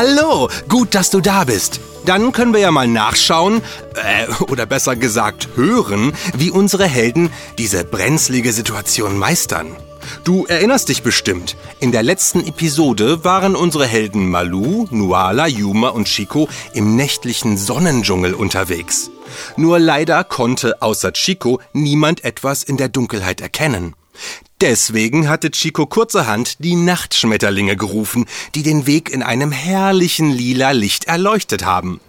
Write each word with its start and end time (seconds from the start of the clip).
Hallo, 0.00 0.48
gut, 0.68 0.94
dass 0.94 1.10
du 1.10 1.20
da 1.20 1.42
bist. 1.42 1.80
Dann 2.06 2.30
können 2.30 2.52
wir 2.52 2.60
ja 2.60 2.70
mal 2.70 2.86
nachschauen, 2.86 3.62
äh, 3.96 4.32
oder 4.44 4.64
besser 4.64 4.94
gesagt 4.94 5.48
hören, 5.56 6.12
wie 6.34 6.52
unsere 6.52 6.86
Helden 6.86 7.30
diese 7.58 7.84
brenzlige 7.84 8.52
Situation 8.52 9.18
meistern. 9.18 9.74
Du 10.22 10.46
erinnerst 10.46 10.88
dich 10.88 11.02
bestimmt. 11.02 11.56
In 11.80 11.90
der 11.90 12.04
letzten 12.04 12.46
Episode 12.46 13.24
waren 13.24 13.56
unsere 13.56 13.88
Helden 13.88 14.30
Malu, 14.30 14.86
Nuala, 14.92 15.48
Yuma 15.48 15.88
und 15.88 16.04
Chico 16.06 16.48
im 16.74 16.94
nächtlichen 16.94 17.56
Sonnendschungel 17.56 18.34
unterwegs. 18.34 19.10
Nur 19.56 19.80
leider 19.80 20.22
konnte 20.22 20.80
außer 20.80 21.12
Chico 21.12 21.60
niemand 21.72 22.22
etwas 22.22 22.62
in 22.62 22.76
der 22.76 22.88
Dunkelheit 22.88 23.40
erkennen. 23.40 23.96
Deswegen 24.60 25.28
hatte 25.28 25.52
Chico 25.52 25.86
kurzerhand 25.86 26.56
die 26.64 26.74
Nachtschmetterlinge 26.74 27.76
gerufen, 27.76 28.26
die 28.56 28.64
den 28.64 28.86
Weg 28.86 29.08
in 29.08 29.22
einem 29.22 29.52
herrlichen 29.52 30.32
lila 30.32 30.72
Licht 30.72 31.04
erleuchtet 31.04 31.64
haben. 31.64 32.00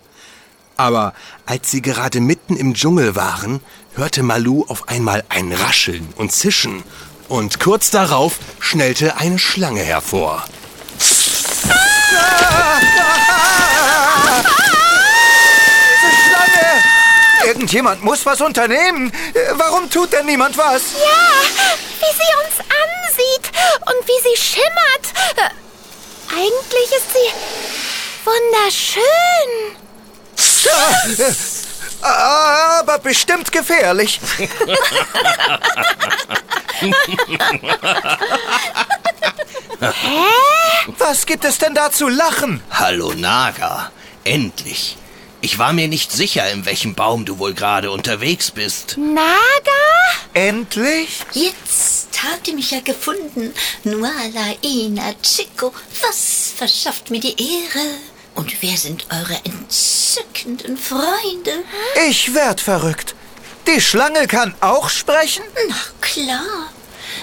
Aber 0.76 1.14
als 1.46 1.70
sie 1.70 1.84
gerade 1.84 2.22
mitten 2.22 2.56
im 2.56 2.74
Dschungel 2.74 3.16
waren, 3.16 3.60
hörte 3.94 4.24
Malu 4.24 4.66
auf 4.68 4.88
einmal 4.88 5.24
ein 5.30 5.52
Rascheln 5.52 6.08
und 6.16 6.32
Zischen 6.32 6.82
und 7.28 7.60
kurz 7.60 7.92
darauf 7.92 8.40
schnellte 8.60 9.18
eine 9.18 9.38
Schlange 9.38 9.82
hervor. 9.82 10.44
Irgendjemand 17.46 18.04
muss 18.04 18.26
was 18.26 18.42
unternehmen. 18.42 19.12
Warum 19.54 19.90
tut 19.90 20.14
denn 20.14 20.26
niemand 20.26 20.58
was? 20.58 20.94
Ja, 20.94 21.49
wie 22.00 22.14
sie 22.14 22.32
uns 22.46 22.56
ansieht 22.60 23.46
und 23.86 24.00
wie 24.08 24.22
sie 24.24 24.38
schimmert. 24.42 25.06
Eigentlich 26.32 26.92
ist 26.92 27.12
sie 27.14 27.30
wunderschön. 28.26 29.52
Aber 32.02 33.00
bestimmt 33.00 33.52
gefährlich. 33.52 34.22
Was 40.98 41.26
gibt 41.26 41.46
es 41.46 41.58
denn 41.58 41.74
da 41.74 41.92
zu 41.92 42.08
lachen? 42.08 42.62
Hallo 42.72 43.14
Naga, 43.16 43.92
endlich. 44.24 44.98
Ich 45.42 45.58
war 45.58 45.72
mir 45.72 45.88
nicht 45.88 46.12
sicher, 46.12 46.52
in 46.52 46.66
welchem 46.66 46.96
Baum 46.96 47.24
du 47.24 47.40
wohl 47.40 47.54
gerade 47.54 47.92
unterwegs 47.92 48.52
bist. 48.52 48.98
Naga? 48.98 49.24
Endlich? 50.34 51.22
Jetzt 51.32 52.10
habt 52.24 52.46
ihr 52.50 52.56
mich 52.56 52.72
ja 52.72 52.82
gefunden. 52.82 53.54
Nuala, 53.86 54.54
Ina, 54.64 55.14
Chico, 55.22 55.74
was 56.02 56.52
verschafft 56.56 57.10
mir 57.10 57.22
die 57.22 57.36
Ehre? 57.42 57.86
Und 58.36 58.54
wer 58.62 58.76
sind 58.76 59.06
eure 59.10 59.40
entzückenden 59.46 60.78
Freunde? 60.78 61.64
Ich 62.10 62.34
werd 62.34 62.60
verrückt. 62.60 63.16
Die 63.68 63.80
Schlange 63.80 64.28
kann 64.28 64.54
auch 64.60 64.90
sprechen? 64.90 65.44
Na 65.70 65.76
klar, 66.02 66.70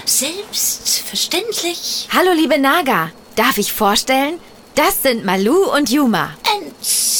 selbstverständlich. 0.05 2.07
Hallo, 2.11 2.31
liebe 2.33 2.57
Naga. 2.57 3.11
Darf 3.35 3.59
ich 3.59 3.71
vorstellen? 3.73 4.39
Das 4.75 5.03
sind 5.03 5.23
Malu 5.25 5.65
und 5.71 5.89
Yuma. 5.89 6.35
Entzückend, 6.55 7.16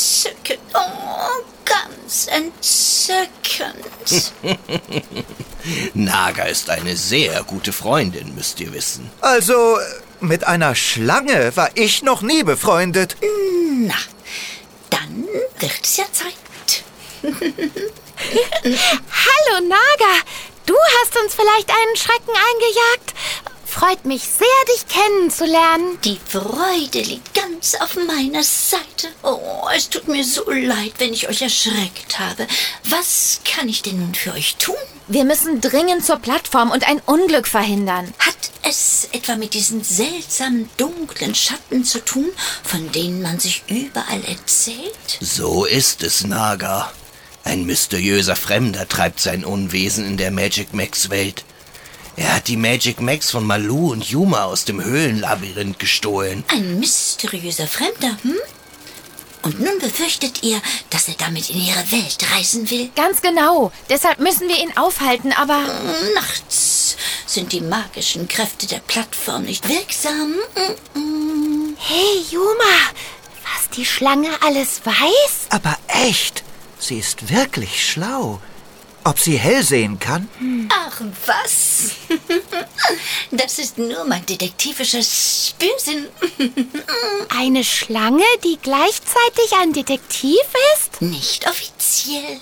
oh, 0.74 1.44
ganz 1.66 2.28
entzückend. 2.28 4.34
Naga 5.94 6.44
ist 6.44 6.70
eine 6.70 6.96
sehr 6.96 7.44
gute 7.44 7.74
Freundin, 7.74 8.36
müsst 8.36 8.60
ihr 8.60 8.72
wissen. 8.74 9.10
Also, 9.22 9.78
mit 10.20 10.46
einer 10.46 10.76
Schlange 10.76 11.56
war 11.56 11.70
ich 11.76 12.04
noch 12.04 12.22
nie 12.22 12.44
befreundet. 12.44 13.16
Na, 13.72 13.96
dann 14.90 15.26
wird 15.60 15.80
es 15.84 15.98
ja 15.98 16.06
Zeit. 16.12 16.34
Hallo 18.64 19.68
Naga. 19.68 20.22
Du 20.66 20.76
hast 21.00 21.16
uns 21.18 21.34
vielleicht 21.34 21.70
einen 21.70 21.96
Schrecken 21.96 22.32
eingejagt. 22.32 23.14
Freut 23.78 24.06
mich 24.06 24.24
sehr, 24.24 24.48
dich 24.74 24.88
kennenzulernen. 24.88 26.00
Die 26.04 26.18
Freude 26.28 27.00
liegt 27.08 27.36
ganz 27.36 27.76
auf 27.76 27.96
meiner 28.08 28.42
Seite. 28.42 29.10
Oh, 29.22 29.68
es 29.76 29.88
tut 29.88 30.08
mir 30.08 30.24
so 30.24 30.50
leid, 30.50 30.94
wenn 30.98 31.14
ich 31.14 31.30
euch 31.30 31.44
erschreckt 31.44 32.18
habe. 32.18 32.48
Was 32.86 33.42
kann 33.46 33.70
ich 33.70 33.84
denn 33.84 34.00
nun 34.00 34.16
für 34.16 34.34
euch 34.34 34.56
tun? 34.56 34.74
Wir 35.08 35.26
müssen 35.26 35.62
dringend 35.62 36.04
zur 36.04 36.18
Plattform 36.18 36.72
und 36.72 36.88
ein 36.88 37.00
Unglück 37.06 37.48
verhindern. 37.48 38.12
Hat 38.18 38.50
es 38.64 39.10
etwa 39.12 39.36
mit 39.36 39.54
diesen 39.54 39.84
seltsamen 39.84 40.68
dunklen 40.78 41.36
Schatten 41.36 41.84
zu 41.84 42.04
tun, 42.04 42.32
von 42.64 42.92
denen 42.92 43.22
man 43.22 43.40
sich 43.40 43.62
überall 43.68 44.24
erzählt? 44.28 45.20
So 45.22 45.66
ist 45.66 46.02
es, 46.02 46.24
Naga. 46.24 46.92
Ein 47.44 47.66
mysteriöser 47.66 48.36
Fremder 48.36 48.88
treibt 48.88 49.20
sein 49.20 49.46
Unwesen 49.46 50.04
in 50.04 50.18
der 50.18 50.32
Magic 50.32 50.74
Max 50.74 51.12
Welt. 51.12 51.46
Er 52.18 52.36
hat 52.36 52.48
die 52.48 52.58
Magic 52.58 53.00
Max 53.00 53.30
von 53.30 53.46
Malu 53.46 53.92
und 53.92 54.04
Yuma 54.06 54.46
aus 54.46 54.66
dem 54.66 54.84
Höhlenlabyrinth 54.84 55.78
gestohlen. 55.78 56.44
Ein 56.48 56.80
mysteriöser 56.80 57.68
Fremder, 57.68 58.18
hm? 58.24 58.36
Und 59.44 59.60
nun 59.62 59.78
befürchtet 59.80 60.42
ihr, 60.42 60.60
dass 60.90 61.08
er 61.08 61.14
damit 61.14 61.52
in 61.52 61.60
ihre 61.60 61.92
Welt 61.92 62.18
reisen 62.36 62.70
will? 62.72 62.90
Ganz 62.96 63.22
genau. 63.22 63.72
Deshalb 63.88 64.20
müssen 64.20 64.50
wir 64.50 64.58
ihn 64.58 64.76
aufhalten, 64.76 65.32
aber 65.32 65.62
Nachts 66.16 66.98
sind 67.28 67.52
die 67.52 67.62
magischen 67.62 68.28
Kräfte 68.28 68.66
der 68.66 68.80
Plattform 68.80 69.44
nicht 69.44 69.70
wirksam. 69.70 70.34
Hey 71.78 72.26
Yuma, 72.32 72.78
was 73.44 73.70
die 73.78 73.86
Schlange 73.86 74.30
alles 74.44 74.82
weiß? 74.84 75.48
Aber 75.52 75.78
echt, 75.88 76.44
sie 76.80 76.98
ist 76.98 77.30
wirklich 77.30 77.88
schlau. 77.88 78.42
Ob 79.08 79.20
sie 79.20 79.38
hell 79.38 79.64
sehen 79.64 80.00
kann? 80.00 80.28
Ach 80.70 81.00
was? 81.26 81.92
Das 83.32 83.58
ist 83.60 83.78
nur 83.78 84.04
mein 84.06 84.26
detektivischer 84.26 85.02
Spürsinn. 85.02 86.08
Eine 87.30 87.64
Schlange, 87.64 88.24
die 88.44 88.58
gleichzeitig 88.62 89.54
ein 89.62 89.74
Detektiv 89.74 90.40
ist? 90.76 91.02
Nicht 91.02 91.48
offiziell, 91.48 92.40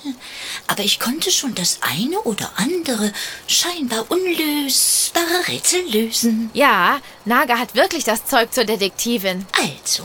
aber 0.68 0.84
ich 0.84 1.00
konnte 1.00 1.32
schon 1.32 1.54
das 1.56 1.80
eine 1.82 2.20
oder 2.22 2.52
andere 2.56 3.12
scheinbar 3.48 4.06
unlösbare 4.10 5.48
Rätsel 5.48 5.82
lösen. 5.90 6.50
ja, 6.54 7.00
Naga 7.26 7.58
hat 7.58 7.76
wirklich 7.76 8.04
das 8.04 8.26
Zeug 8.26 8.54
zur 8.54 8.66
Detektivin. 8.66 9.46
Also, 9.54 10.04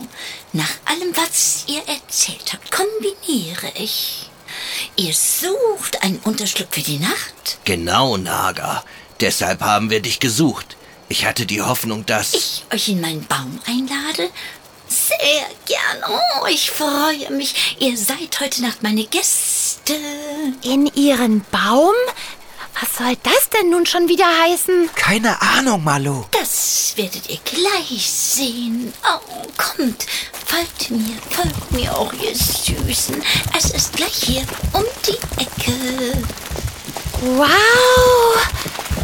nach 0.53 0.72
allem, 0.87 1.15
was 1.16 1.65
ihr 1.69 1.82
erzählt 1.87 2.53
habt, 2.53 2.71
kombiniere 2.71 3.72
ich. 3.77 4.31
Ihr 5.00 5.15
sucht 5.15 6.03
einen 6.03 6.19
Unterschlupf 6.25 6.75
für 6.75 6.83
die 6.83 6.99
Nacht? 6.99 7.59
Genau, 7.65 8.19
Naga. 8.19 8.84
Deshalb 9.21 9.62
haben 9.62 9.88
wir 9.88 10.03
dich 10.03 10.21
gesucht. 10.21 10.77
Ich 11.09 11.25
hatte 11.25 11.47
die 11.47 11.62
Hoffnung, 11.62 12.05
dass... 12.05 12.34
Ich 12.34 12.66
euch 12.71 12.91
in 12.91 13.00
meinen 13.00 13.27
Baum 13.27 13.59
einlade? 13.66 14.28
Sehr 14.89 15.47
gern. 15.66 16.05
Oh, 16.06 16.47
ich 16.49 16.71
freue 16.71 17.31
mich. 17.31 17.78
Ihr 17.81 17.97
seid 17.97 18.41
heute 18.41 18.60
Nacht 18.60 18.83
meine 18.83 19.05
Gäste. 19.05 19.97
In 20.65 20.87
ihren 20.94 21.47
Baum? 21.50 21.94
Was 22.80 22.96
soll 22.96 23.14
das 23.22 23.50
denn 23.50 23.68
nun 23.68 23.84
schon 23.84 24.08
wieder 24.08 24.24
heißen? 24.24 24.88
Keine 24.94 25.41
Ahnung, 25.42 25.84
Malu. 25.84 26.24
Das 26.30 26.94
werdet 26.96 27.28
ihr 27.28 27.38
gleich 27.44 28.10
sehen. 28.10 28.94
Oh, 29.04 29.42
kommt, 29.58 30.06
folgt 30.46 30.91
mir, 30.91 31.14
folgt 31.28 31.72
mir, 31.72 31.94
auch 31.94 32.10
ihr 32.14 32.34
Süßen. 32.34 33.22
Es 33.56 33.71
ist 33.72 33.92
gleich 33.92 34.15
hier 34.15 34.42
um 34.72 34.84
die 35.06 35.42
Ecke. 35.42 36.22
Wow, 37.21 37.48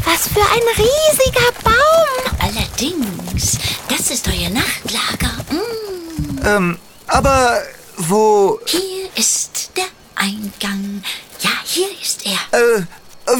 was 0.06 0.28
für 0.28 0.40
ein 0.40 0.62
riesiger 0.78 1.52
Baum. 1.62 2.38
Allerdings, 2.38 3.58
das 3.90 4.10
ist 4.10 4.26
euer 4.26 4.48
Nachtlager. 4.48 5.34
Mm. 5.50 6.46
Ähm, 6.46 6.78
aber 7.08 7.62
wo... 7.98 8.58
Hier 8.64 9.10
ist 9.16 9.72
der 9.76 9.84
Eingang. 10.14 11.04
Ja, 11.40 11.50
hier 11.64 11.88
ist 12.00 12.24
er. 12.24 12.58
Äh, 12.58 12.86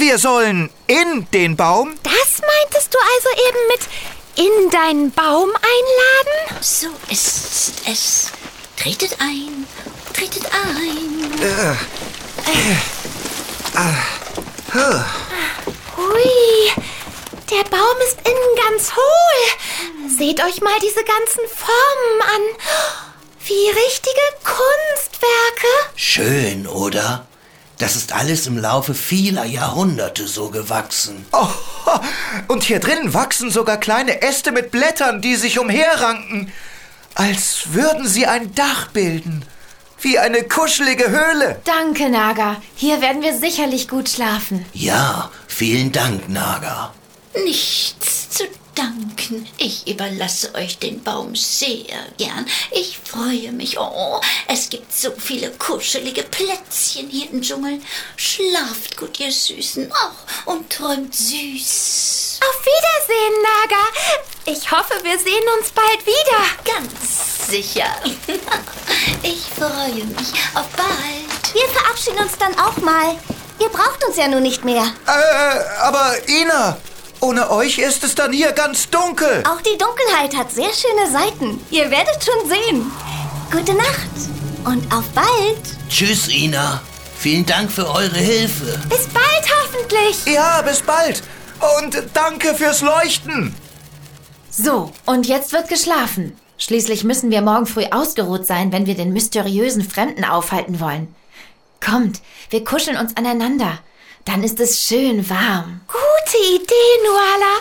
wir 0.00 0.19
sollen 0.19 0.70
in 0.87 1.26
den 1.32 1.56
Baum? 1.56 1.94
Das 2.02 2.40
meintest 2.40 2.94
du 2.94 2.98
also 2.98 3.28
eben 3.48 3.58
mit 3.69 3.81
in 4.37 4.70
deinen 4.70 5.10
Baum 5.12 5.50
einladen? 5.50 6.58
So 6.60 6.88
ist 7.10 7.72
es. 7.87 8.32
Tretet 8.76 9.16
ein, 9.20 9.66
tretet 10.12 10.44
ein. 10.52 11.38
Hui, 15.96 16.72
der 17.50 17.64
Baum 17.70 17.96
ist 18.06 18.19
innen 18.25 18.56
ganz 18.69 18.92
hohl. 18.94 20.08
Seht 20.08 20.40
euch 20.42 20.60
mal 20.60 20.78
diese 20.82 21.04
ganzen 21.04 21.46
Formen 21.49 22.20
an. 22.22 22.42
Wie 23.44 23.69
richtige 23.70 24.20
Kunstwerke. 24.44 25.72
Schön, 25.94 26.66
oder? 26.66 27.26
Das 27.78 27.94
ist 27.94 28.12
alles 28.12 28.46
im 28.46 28.56
Laufe 28.56 28.94
vieler 28.94 29.44
Jahrhunderte 29.44 30.26
so 30.26 30.49
gewachsen. 30.49 31.26
Oh, 31.32 31.49
und 32.49 32.64
hier 32.64 32.81
drin 32.81 33.12
wachsen 33.12 33.50
sogar 33.50 33.76
kleine 33.76 34.23
Äste 34.23 34.50
mit 34.50 34.70
Blättern, 34.70 35.20
die 35.20 35.37
sich 35.37 35.58
umherranken. 35.58 36.52
Als 37.14 37.73
würden 37.73 38.06
sie 38.06 38.26
ein 38.26 38.55
Dach 38.55 38.88
bilden. 38.88 39.44
Wie 40.00 40.19
eine 40.19 40.43
kuschelige 40.43 41.08
Höhle. 41.11 41.61
Danke, 41.64 42.08
Naga. 42.08 42.56
Hier 42.75 43.00
werden 43.00 43.23
wir 43.23 43.37
sicherlich 43.37 43.88
gut 43.88 44.08
schlafen. 44.08 44.64
Ja, 44.73 45.31
vielen 45.46 45.93
Dank, 45.93 46.28
Naga. 46.28 46.93
Nichts 47.44 48.31
zu 48.31 48.44
danken. 48.76 49.49
Ich 49.58 49.88
überlasse 49.88 50.55
euch 50.55 50.78
den 50.78 51.02
Baum 51.02 51.34
sehr 51.34 51.99
gern. 52.19 52.46
Ich 52.70 52.99
freue 52.99 53.50
mich. 53.52 53.78
Oh, 53.78 54.20
es 54.49 54.69
gibt 54.69 54.94
so 54.94 55.11
viele 55.17 55.50
kuschelige 55.52 56.23
Plätzchen 56.23 57.08
hier 57.08 57.31
im 57.31 57.43
Dschungel. 57.43 57.81
Schlaft 58.17 58.96
gut, 58.96 59.19
ihr 59.19 59.32
Süßen. 59.32 59.90
Oh, 59.90 60.52
und 60.52 60.70
träumt 60.70 61.14
süß. 61.14 62.40
Auf 62.43 62.61
Wiedersehen, 62.64 63.43
Naga. 63.43 63.84
Ich 64.44 64.70
hoffe, 64.70 65.02
wir 65.02 65.19
sehen 65.19 65.44
uns 65.58 65.70
bald 65.70 66.06
wieder. 66.06 66.75
Ganz 66.78 67.49
sicher. 67.49 67.90
Ich 69.23 69.43
freue 69.58 70.05
mich. 70.05 70.32
Auf 70.55 70.69
bald. 70.76 71.55
Wir 71.55 71.69
verabschieden 71.69 72.19
uns 72.19 72.37
dann 72.38 72.56
auch 72.58 72.76
mal. 72.78 73.17
Ihr 73.58 73.69
braucht 73.69 74.05
uns 74.05 74.17
ja 74.17 74.28
nun 74.28 74.43
nicht 74.43 74.64
mehr. 74.64 74.84
Äh, 75.06 75.81
aber 75.81 76.17
Ina, 76.28 76.76
ohne 77.20 77.50
euch 77.50 77.78
ist 77.78 78.04
es 78.04 78.14
dann 78.14 78.32
hier 78.32 78.52
ganz 78.52 78.88
dunkel. 78.90 79.42
Auch 79.46 79.60
die 79.60 79.78
Dunkelheit 79.78 80.36
hat 80.36 80.52
sehr 80.52 80.70
schöne 80.72 81.10
Seiten. 81.10 81.60
Ihr 81.70 81.90
werdet 81.90 82.24
schon 82.24 82.48
sehen. 82.48 82.90
Gute 83.50 83.74
Nacht 83.74 84.10
und 84.64 84.92
auf 84.92 85.04
bald. 85.10 85.62
Tschüss, 85.88 86.28
Ina. 86.28 86.80
Vielen 87.18 87.46
Dank 87.46 87.70
für 87.70 87.88
eure 87.88 88.18
Hilfe. 88.18 88.78
Bis 88.88 89.06
bald 89.08 89.46
hoffentlich. 89.62 90.26
Ja, 90.26 90.62
bis 90.62 90.82
bald. 90.82 91.22
Und 91.80 92.02
danke 92.12 92.54
fürs 92.54 92.82
Leuchten. 92.82 93.54
So, 94.50 94.92
und 95.06 95.26
jetzt 95.26 95.52
wird 95.52 95.68
geschlafen. 95.68 96.38
Schließlich 96.58 97.04
müssen 97.04 97.30
wir 97.30 97.42
morgen 97.42 97.66
früh 97.66 97.84
ausgeruht 97.90 98.46
sein, 98.46 98.72
wenn 98.72 98.86
wir 98.86 98.94
den 98.94 99.12
mysteriösen 99.12 99.82
Fremden 99.82 100.24
aufhalten 100.24 100.80
wollen. 100.80 101.14
Kommt, 101.84 102.20
wir 102.50 102.64
kuscheln 102.64 102.96
uns 102.96 103.16
aneinander. 103.16 103.78
Dann 104.26 104.43
ist 104.43 104.58
es 104.58 104.82
schön 104.84 105.31
warm. 105.31 105.82
Gute 105.87 106.37
Idee, 106.37 106.75
Nuala. 107.05 107.61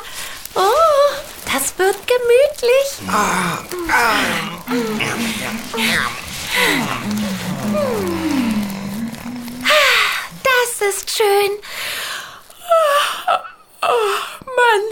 Oh, 0.56 1.14
das 1.46 1.78
wird 1.78 1.96
gemütlich. 2.08 2.90
Das 10.44 10.88
ist 10.90 11.12
schön. 11.12 11.52
Oh, 13.84 14.46
Mann, 14.46 14.84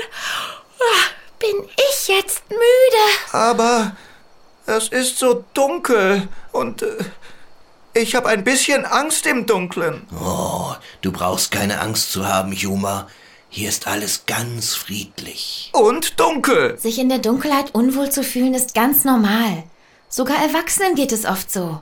bin 1.39 1.69
ich 1.75 2.07
jetzt 2.07 2.43
müde. 2.49 3.05
Aber 3.31 3.95
es 4.67 4.89
ist 4.89 5.17
so 5.17 5.43
dunkel 5.55 6.27
und 6.51 6.83
äh, 6.83 6.97
ich 7.93 8.15
habe 8.15 8.29
ein 8.29 8.43
bisschen 8.43 8.85
Angst 8.85 9.25
im 9.25 9.45
Dunkeln. 9.45 10.07
Oh, 10.19 10.73
du 11.01 11.11
brauchst 11.11 11.51
keine 11.51 11.79
Angst 11.81 12.11
zu 12.11 12.27
haben, 12.27 12.51
Juma. 12.51 13.07
Hier 13.49 13.69
ist 13.69 13.85
alles 13.87 14.25
ganz 14.25 14.73
friedlich. 14.73 15.69
Und 15.73 16.19
dunkel. 16.19 16.77
Sich 16.79 16.97
in 16.97 17.09
der 17.09 17.19
Dunkelheit 17.19 17.75
unwohl 17.75 18.09
zu 18.09 18.23
fühlen, 18.23 18.53
ist 18.55 18.73
ganz 18.73 19.03
normal. 19.03 19.63
Sogar 20.09 20.37
Erwachsenen 20.37 20.95
geht 20.95 21.11
es 21.11 21.25
oft 21.25 21.51
so. 21.51 21.81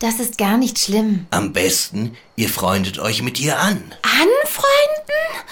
Das 0.00 0.20
ist 0.20 0.36
gar 0.36 0.58
nicht 0.58 0.78
schlimm. 0.78 1.26
Am 1.30 1.52
besten, 1.52 2.16
ihr 2.34 2.48
freundet 2.48 2.98
euch 2.98 3.22
mit 3.22 3.40
ihr 3.40 3.58
an. 3.58 3.94
Anfreunden? 4.02 5.46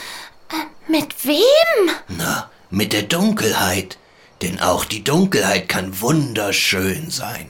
Äh, 0.50 0.90
mit 0.92 1.24
wem? 1.24 1.94
Na, 2.08 2.50
mit 2.68 2.92
der 2.92 3.02
Dunkelheit. 3.02 3.96
Denn 4.42 4.60
auch 4.60 4.84
die 4.84 5.04
Dunkelheit 5.04 5.68
kann 5.68 6.00
wunderschön 6.00 7.10
sein. 7.10 7.48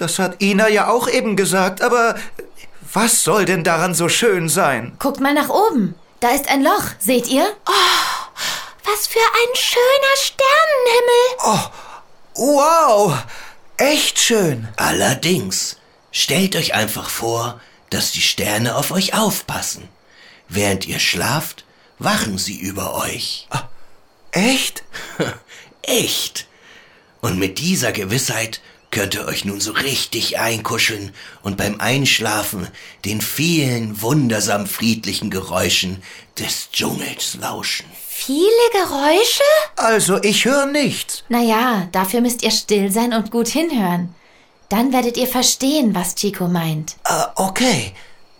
Das 0.00 0.18
hat 0.18 0.40
Ina 0.40 0.66
ja 0.68 0.88
auch 0.88 1.08
eben 1.08 1.36
gesagt, 1.36 1.82
aber 1.82 2.14
was 2.94 3.22
soll 3.22 3.44
denn 3.44 3.64
daran 3.64 3.94
so 3.94 4.08
schön 4.08 4.48
sein? 4.48 4.96
Guckt 4.98 5.20
mal 5.20 5.34
nach 5.34 5.50
oben. 5.50 5.94
Da 6.20 6.30
ist 6.30 6.48
ein 6.48 6.62
Loch, 6.64 6.84
seht 6.98 7.28
ihr? 7.28 7.54
Was 8.84 9.06
für 9.06 9.18
ein 9.18 9.54
schöner 9.54 10.16
Sternenhimmel. 10.16 11.70
Wow, 12.34 13.14
echt 13.76 14.18
schön. 14.18 14.68
Allerdings, 14.76 15.76
stellt 16.12 16.56
euch 16.56 16.72
einfach 16.72 17.10
vor, 17.10 17.60
dass 17.90 18.12
die 18.12 18.22
Sterne 18.22 18.76
auf 18.76 18.92
euch 18.92 19.12
aufpassen. 19.12 19.86
Während 20.48 20.88
ihr 20.88 20.98
schlaft, 20.98 21.66
wachen 21.98 22.38
sie 22.38 22.58
über 22.58 22.94
euch. 22.94 23.48
Echt? 24.32 24.82
Echt? 25.82 26.46
Und 27.20 27.38
mit 27.38 27.58
dieser 27.58 27.92
Gewissheit 27.92 28.62
könnt 28.90 29.14
ihr 29.14 29.26
euch 29.26 29.44
nun 29.44 29.60
so 29.60 29.72
richtig 29.72 30.38
einkuscheln 30.38 31.12
und 31.42 31.56
beim 31.56 31.80
Einschlafen 31.80 32.68
den 33.04 33.20
vielen 33.20 34.02
wundersam 34.02 34.66
friedlichen 34.66 35.30
Geräuschen 35.30 36.02
des 36.38 36.70
Dschungels 36.72 37.36
lauschen. 37.40 37.86
Viele 38.08 38.44
Geräusche? 38.72 39.42
Also 39.76 40.22
ich 40.22 40.44
höre 40.44 40.66
nichts. 40.66 41.24
Naja, 41.28 41.88
dafür 41.92 42.20
müsst 42.20 42.42
ihr 42.42 42.50
still 42.50 42.90
sein 42.90 43.14
und 43.14 43.30
gut 43.30 43.48
hinhören. 43.48 44.14
Dann 44.68 44.92
werdet 44.92 45.16
ihr 45.16 45.26
verstehen, 45.26 45.94
was 45.94 46.14
Chico 46.14 46.46
meint. 46.46 46.96
Äh, 47.04 47.24
okay. 47.36 47.92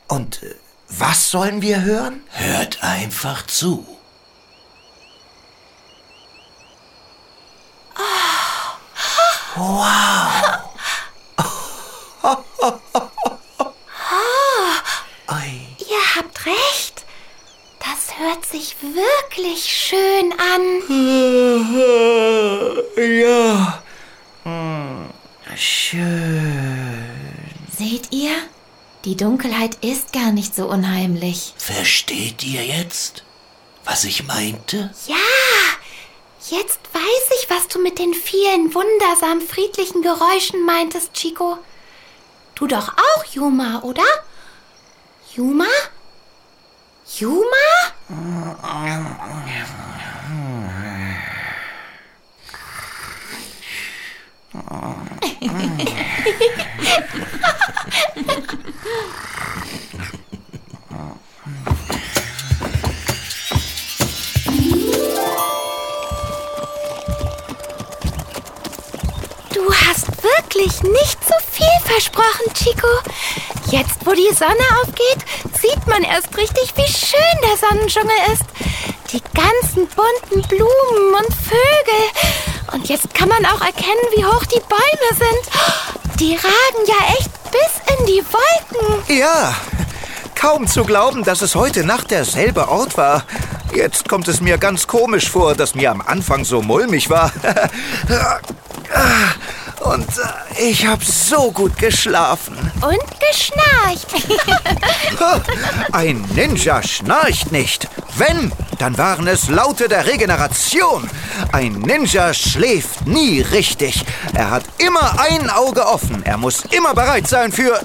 Und 0.08 0.43
äh, 0.43 0.55
was 0.88 1.31
sollen 1.31 1.62
wir 1.62 1.82
hören? 1.82 2.20
Hört 2.31 2.82
einfach 2.82 3.46
zu. 3.46 3.87
Ei. 15.27 15.61
Ihr 15.79 16.17
habt 16.17 16.47
recht. 16.47 17.05
Das 17.79 18.19
hört 18.19 18.45
sich 18.47 18.77
wirklich 18.83 19.65
schön 19.65 20.33
an. 20.39 20.62
Ja. 23.01 23.83
Hm, 24.45 25.09
schön. 25.57 27.09
Seht 27.77 28.13
ihr? 28.13 28.33
Die 29.06 29.17
Dunkelheit 29.17 29.77
ist 29.82 30.13
gar 30.13 30.32
nicht 30.32 30.55
so 30.55 30.67
unheimlich. 30.67 31.55
Versteht 31.56 32.44
ihr 32.44 32.67
jetzt, 32.67 33.23
was 33.84 34.05
ich 34.05 34.25
meinte? 34.25 34.91
Ja, 35.06 35.17
jetzt 36.49 36.81
weiß 36.93 37.41
ich, 37.41 37.51
was 37.51 37.69
du 37.69 37.79
mit 37.79 37.99
den 37.99 38.15
vielen 38.15 38.75
wundersam 38.75 39.41
friedlichen 39.41 40.03
Geräuschen 40.03 40.65
meintest, 40.65 41.13
Chico. 41.13 41.59
Du 42.55 42.67
doch 42.67 42.89
auch, 42.89 43.25
Juma, 43.25 43.81
oder? 43.82 44.03
Juma? 45.35 45.67
Juma? 47.19 47.44
Du 69.60 69.74
hast 69.74 70.06
wirklich 70.22 70.82
nicht 70.82 71.19
so 71.22 71.34
viel 71.50 71.67
versprochen, 71.84 72.55
Chico. 72.55 72.88
Jetzt, 73.70 74.06
wo 74.06 74.12
die 74.12 74.34
Sonne 74.34 74.64
aufgeht, 74.81 75.19
sieht 75.60 75.86
man 75.86 76.02
erst 76.02 76.34
richtig, 76.34 76.72
wie 76.76 76.90
schön 76.90 77.20
der 77.43 77.58
Sonnendschungel 77.58 78.17
ist. 78.32 78.44
Die 79.12 79.20
ganzen 79.34 79.86
bunten 79.88 80.48
Blumen 80.48 81.14
und 81.14 81.34
Vögel. 81.34 82.72
Und 82.72 82.88
jetzt 82.88 83.12
kann 83.12 83.29
man 83.29 83.44
auch 83.44 83.60
erkennen, 83.60 84.00
wie 84.17 84.24
hoch 84.24 84.44
die 84.46 84.60
Bäume 84.60 85.10
sind. 85.19 86.19
Die 86.19 86.36
ragen 86.36 86.86
ja 86.86 87.14
echt 87.19 87.31
bis 87.50 87.98
in 87.98 88.06
die 88.06 88.24
Wolken. 88.32 89.14
Ja, 89.14 89.55
kaum 90.34 90.69
zu 90.69 90.84
glauben, 90.84 91.22
dass 91.22 91.43
es 91.43 91.55
heute 91.55 91.84
Nacht 91.84 92.10
derselbe 92.10 92.69
Ort 92.69 92.96
war. 92.96 93.24
Jetzt 93.74 94.08
kommt 94.08 94.26
es 94.26 94.40
mir 94.40 94.56
ganz 94.56 94.86
komisch 94.86 95.29
vor, 95.29 95.55
dass 95.55 95.74
mir 95.74 95.90
am 95.90 96.00
Anfang 96.00 96.46
so 96.46 96.62
mulmig 96.62 97.10
war. 97.10 97.31
Und 99.81 100.09
äh, 100.19 100.63
ich 100.70 100.87
habe 100.87 101.05
so 101.05 101.51
gut 101.53 101.77
geschlafen. 101.79 102.56
Und 102.82 102.99
geschnarcht. 103.19 104.06
Ein 105.93 106.23
Ninja 106.35 106.82
schnarcht 106.82 107.51
nicht. 107.51 107.89
Wenn, 108.17 108.53
dann 108.79 108.99
waren 108.99 109.27
es 109.27 109.49
Laute 109.49 109.89
der 109.89 110.06
Regeneration. 110.06 111.09
Ein 111.53 111.73
Ninja 111.73 112.35
schläft 112.35 113.06
nie 113.06 113.41
richtig. 113.41 114.05
Er 114.35 114.51
hat 114.51 114.65
immer 114.79 115.19
ein 115.20 115.49
Auge 115.49 115.87
offen. 115.87 116.23
Er 116.25 116.37
muss 116.37 116.65
immer 116.70 116.94
bereit 116.94 117.27
sein 117.27 117.51
für... 117.51 117.81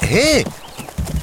Hey, 0.00 0.44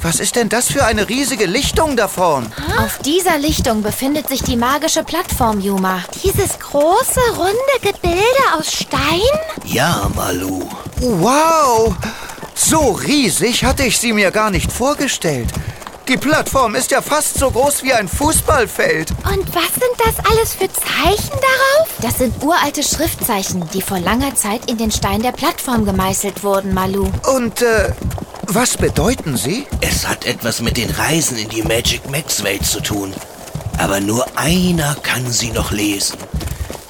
Was 0.04 0.20
ist 0.20 0.36
denn 0.36 0.50
das 0.50 0.72
für 0.72 0.84
eine 0.84 1.08
riesige 1.10 1.46
Lichtung 1.46 1.96
da 1.96 2.08
vorn? 2.08 2.52
Auf 2.80 2.98
dieser 3.00 3.38
Lichtung 3.38 3.84
befindet 3.84 4.28
sich 4.28 4.42
die 4.42 4.56
magische 4.58 5.04
Plattform, 5.04 5.60
Yuma. 5.60 6.04
Dieses 6.24 6.58
große, 6.58 7.20
runde 7.38 7.78
Gebilde 7.82 8.44
aus 8.58 8.74
Stein? 8.74 9.22
Ja, 9.64 10.10
Malu. 10.16 10.64
Wow! 11.00 11.94
So 12.56 12.92
riesig 12.92 13.64
hatte 13.64 13.84
ich 13.84 14.00
sie 14.00 14.14
mir 14.14 14.32
gar 14.32 14.50
nicht 14.50 14.72
vorgestellt. 14.72 15.50
Die 16.12 16.18
Plattform 16.18 16.76
ist 16.76 16.92
ja 16.92 17.02
fast 17.02 17.40
so 17.40 17.50
groß 17.50 17.84
wie 17.84 17.94
ein 17.94 18.10
Fußballfeld. 18.10 19.12
Und 19.12 19.48
was 19.56 19.72
sind 19.76 19.96
das 19.98 20.26
alles 20.30 20.56
für 20.56 20.68
Zeichen 20.68 21.30
darauf? 21.30 21.88
Das 22.02 22.18
sind 22.18 22.44
uralte 22.44 22.84
Schriftzeichen, 22.84 23.70
die 23.74 23.82
vor 23.82 23.98
langer 23.98 24.36
Zeit 24.36 24.70
in 24.70 24.78
den 24.78 24.92
Stein 24.92 25.22
der 25.22 25.32
Plattform 25.32 25.86
gemeißelt 25.86 26.44
wurden, 26.44 26.74
Malu. 26.74 27.10
Und 27.34 27.62
äh, 27.62 27.94
was 28.48 28.76
bedeuten 28.76 29.38
sie? 29.38 29.66
Es 29.80 30.06
hat 30.06 30.26
etwas 30.26 30.60
mit 30.60 30.76
den 30.76 30.90
Reisen 30.90 31.38
in 31.38 31.48
die 31.48 31.62
Magic 31.62 32.02
Max 32.12 32.44
Welt 32.44 32.66
zu 32.66 32.82
tun. 32.82 33.14
Aber 33.78 34.02
nur 34.02 34.26
einer 34.38 34.98
kann 35.04 35.32
sie 35.32 35.52
noch 35.52 35.72
lesen. 35.72 36.18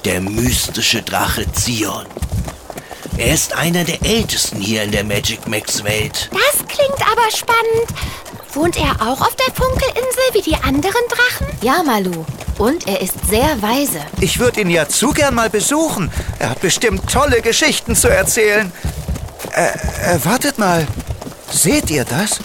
Der 0.04 0.20
mystische 0.20 1.00
Drache 1.00 1.46
Zion. 1.52 2.06
Er 3.18 3.34
ist 3.34 3.52
einer 3.52 3.84
der 3.84 4.04
ältesten 4.04 4.60
hier 4.60 4.82
in 4.82 4.90
der 4.90 5.04
Magic 5.04 5.46
Max 5.46 5.84
Welt. 5.84 6.28
Das 6.32 6.66
klingt 6.66 7.00
aber 7.08 7.30
spannend. 7.30 7.86
Wohnt 8.54 8.76
er 8.76 8.92
auch 9.00 9.20
auf 9.22 9.34
der 9.36 9.54
Funkelinsel 9.54 10.22
wie 10.32 10.42
die 10.42 10.56
anderen 10.56 11.02
Drachen? 11.08 11.46
Ja, 11.62 11.82
Malu. 11.82 12.24
Und 12.58 12.86
er 12.86 13.00
ist 13.00 13.14
sehr 13.28 13.62
weise. 13.62 14.00
Ich 14.20 14.38
würde 14.38 14.60
ihn 14.60 14.68
ja 14.68 14.86
zu 14.86 15.12
gern 15.12 15.34
mal 15.34 15.48
besuchen. 15.48 16.12
Er 16.38 16.50
hat 16.50 16.60
bestimmt 16.60 17.10
tolle 17.10 17.40
Geschichten 17.40 17.96
zu 17.96 18.08
erzählen. 18.08 18.70
Äh, 19.52 19.68
äh 19.68 20.24
wartet 20.24 20.58
mal. 20.58 20.86
Seht 21.50 21.90
ihr 21.90 22.04
das? 22.04 22.40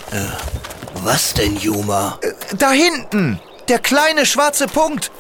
Was 1.04 1.34
denn, 1.34 1.58
Yuma? 1.58 2.20
Äh, 2.22 2.32
da 2.58 2.72
hinten. 2.72 3.42
Der 3.68 3.80
kleine 3.80 4.26
schwarze 4.26 4.68
Punkt. 4.68 5.12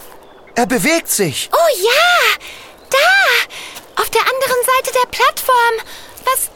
Er 0.56 0.66
bewegt 0.66 1.10
sich. 1.10 1.50
Oh 1.52 1.84
ja, 1.84 2.46
da, 2.90 4.02
auf 4.02 4.10
der 4.10 4.22
anderen 4.22 4.62
Seite 4.66 4.98
der 5.04 5.10
Plattform. 5.10 5.76
Was 6.24 6.50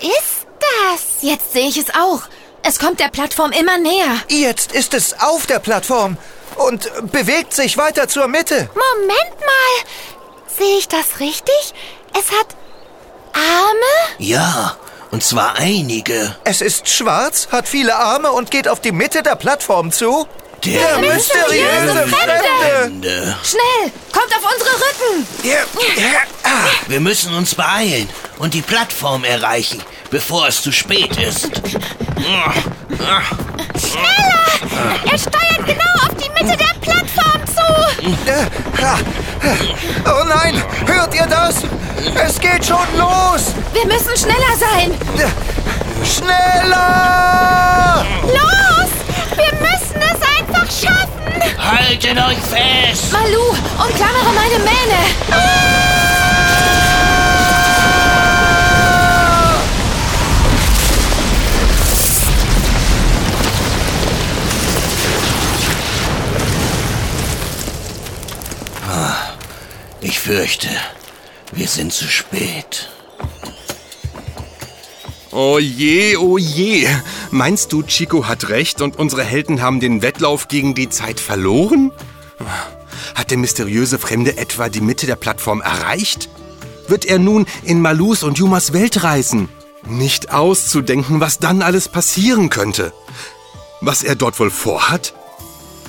ist 0.00 0.46
das? 0.58 1.22
Jetzt 1.22 1.52
sehe 1.52 1.68
ich 1.68 1.76
es 1.76 1.94
auch. 1.94 2.22
Es 2.68 2.78
kommt 2.78 3.00
der 3.00 3.08
Plattform 3.08 3.50
immer 3.52 3.78
näher. 3.78 4.20
Jetzt 4.28 4.72
ist 4.72 4.92
es 4.92 5.18
auf 5.20 5.46
der 5.46 5.58
Plattform 5.58 6.18
und 6.56 6.90
bewegt 7.12 7.54
sich 7.54 7.78
weiter 7.78 8.08
zur 8.08 8.28
Mitte. 8.28 8.68
Moment 8.74 9.40
mal. 9.40 9.88
Sehe 10.58 10.76
ich 10.76 10.86
das 10.86 11.18
richtig? 11.18 11.54
Es 12.12 12.30
hat 12.30 12.48
Arme? 13.32 14.16
Ja, 14.18 14.76
und 15.10 15.24
zwar 15.24 15.56
einige. 15.56 16.36
Es 16.44 16.60
ist 16.60 16.90
schwarz, 16.90 17.48
hat 17.50 17.66
viele 17.66 17.96
Arme 17.96 18.32
und 18.32 18.50
geht 18.50 18.68
auf 18.68 18.82
die 18.82 18.92
Mitte 18.92 19.22
der 19.22 19.36
Plattform 19.36 19.90
zu. 19.90 20.26
Der, 20.62 20.98
Der 20.98 20.98
mysteriöse 20.98 22.06
Fremde. 22.06 22.42
Fremde. 22.82 23.36
Schnell, 23.44 23.92
kommt 24.12 24.34
auf 24.36 24.52
unsere 24.52 24.74
Rücken. 24.74 25.26
Ja, 25.42 25.54
ja, 25.96 26.18
ah. 26.42 26.68
Wir 26.86 27.00
müssen 27.00 27.32
uns 27.32 27.54
beeilen 27.54 28.10
und 28.38 28.52
die 28.52 28.60
Plattform 28.60 29.24
erreichen, 29.24 29.82
bevor 30.10 30.48
es 30.48 30.60
zu 30.60 30.70
spät 30.70 31.16
ist. 31.16 31.48
Er 35.04 35.18
steuert 35.18 35.66
genau 35.66 35.92
auf 36.02 36.14
die 36.14 36.30
Mitte 36.30 36.56
der 36.56 36.74
Plattform 36.80 37.46
zu. 37.46 37.62
Ah. 38.82 38.98
Oh 40.04 40.24
nein, 40.28 40.62
hört 40.86 41.14
ihr 41.14 41.26
das? 41.26 41.62
Es 42.14 42.38
geht 42.40 42.64
schon 42.64 42.86
los. 42.96 43.52
Wir 43.72 43.86
müssen 43.86 44.16
schneller 44.16 44.56
sein. 44.58 44.92
Schneller! 46.04 48.04
Los! 48.22 48.90
Wir 49.36 49.52
müssen 49.60 50.00
es 50.00 50.20
einfach 50.38 50.70
schaffen. 50.70 51.42
Haltet 51.58 52.16
euch 52.16 52.38
fest! 52.38 53.12
Malu, 53.12 53.50
umklammere 53.78 54.32
meine 54.34 54.58
Mähne. 54.64 55.00
Ich 55.28 55.77
fürchte, 70.28 70.68
wir 71.52 71.66
sind 71.66 71.90
zu 71.90 72.04
spät. 72.06 72.90
Oh 75.30 75.58
je, 75.58 76.18
oh 76.18 76.36
je. 76.36 76.86
Meinst 77.30 77.72
du, 77.72 77.82
Chico 77.82 78.26
hat 78.26 78.50
recht 78.50 78.82
und 78.82 78.98
unsere 78.98 79.24
Helden 79.24 79.62
haben 79.62 79.80
den 79.80 80.02
Wettlauf 80.02 80.46
gegen 80.48 80.74
die 80.74 80.90
Zeit 80.90 81.18
verloren? 81.18 81.92
Hat 83.14 83.30
der 83.30 83.38
mysteriöse 83.38 83.98
Fremde 83.98 84.36
etwa 84.36 84.68
die 84.68 84.82
Mitte 84.82 85.06
der 85.06 85.16
Plattform 85.16 85.62
erreicht? 85.62 86.28
Wird 86.88 87.06
er 87.06 87.18
nun 87.18 87.46
in 87.62 87.80
Malus 87.80 88.22
und 88.22 88.36
Yumas 88.36 88.74
Welt 88.74 89.02
reisen? 89.02 89.48
Nicht 89.86 90.30
auszudenken, 90.30 91.20
was 91.20 91.38
dann 91.38 91.62
alles 91.62 91.88
passieren 91.88 92.50
könnte. 92.50 92.92
Was 93.80 94.02
er 94.02 94.14
dort 94.14 94.38
wohl 94.38 94.50
vorhat? 94.50 95.14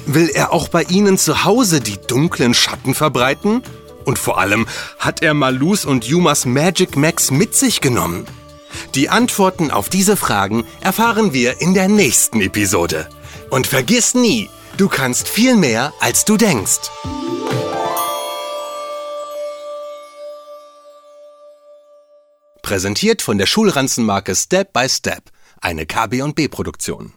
Will 0.05 0.29
er 0.33 0.53
auch 0.53 0.69
bei 0.69 0.83
ihnen 0.83 1.17
zu 1.17 1.43
Hause 1.43 1.81
die 1.81 1.97
dunklen 1.97 2.53
Schatten 2.53 2.95
verbreiten? 2.95 3.63
Und 4.09 4.17
vor 4.17 4.39
allem, 4.39 4.65
hat 4.97 5.21
er 5.21 5.35
Malus 5.35 5.85
und 5.85 6.03
Yumas 6.03 6.47
Magic 6.47 6.97
Max 6.97 7.29
mit 7.29 7.53
sich 7.53 7.79
genommen? 7.79 8.25
Die 8.95 9.07
Antworten 9.07 9.69
auf 9.69 9.87
diese 9.87 10.17
Fragen 10.17 10.65
erfahren 10.81 11.31
wir 11.31 11.61
in 11.61 11.75
der 11.75 11.87
nächsten 11.87 12.41
Episode. 12.41 13.07
Und 13.51 13.67
vergiss 13.67 14.15
nie, 14.15 14.49
du 14.77 14.89
kannst 14.89 15.27
viel 15.27 15.55
mehr, 15.55 15.93
als 15.99 16.25
du 16.25 16.37
denkst. 16.37 16.89
Präsentiert 22.63 23.21
von 23.21 23.37
der 23.37 23.45
Schulranzenmarke 23.45 24.35
Step 24.35 24.73
by 24.73 24.89
Step, 24.89 25.29
eine 25.61 25.85
KB&B 25.85 26.47
Produktion. 26.47 27.13